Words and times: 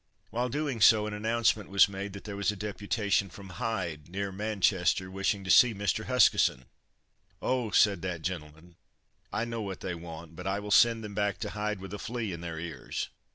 While 0.31 0.49
doing 0.49 0.81
so 0.81 1.05
an 1.05 1.13
announcement 1.13 1.69
was 1.69 1.87
made 1.87 2.13
that 2.13 2.23
there 2.23 2.35
was 2.35 2.51
a 2.51 2.55
deputation 2.55 3.29
from 3.29 3.49
Hyde, 3.61 4.09
near 4.09 4.31
Manchester, 4.31 5.11
wishing 5.11 5.43
to 5.43 5.51
see 5.51 5.75
Mr. 5.75 6.05
Huskisson. 6.05 6.65
"Oh!" 7.39 7.69
said 7.69 8.01
that 8.01 8.23
gentleman, 8.23 8.77
"I 9.31 9.45
know 9.45 9.61
what 9.61 9.81
they 9.81 9.93
want; 9.93 10.35
but 10.35 10.47
I 10.47 10.57
will 10.59 10.71
send 10.71 11.03
them 11.03 11.13
back 11.13 11.37
to 11.41 11.51
Hyde 11.51 11.79
with 11.79 11.93
a 11.93 11.99
flea 11.99 12.33
in 12.33 12.41
their 12.41 12.57
ears!" 12.57 13.09